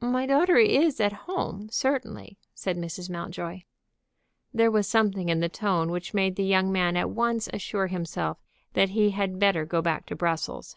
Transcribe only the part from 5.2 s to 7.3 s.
in the tone which made the young man at